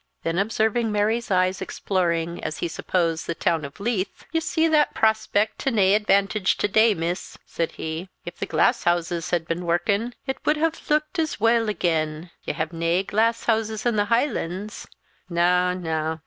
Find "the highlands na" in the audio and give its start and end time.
13.95-15.75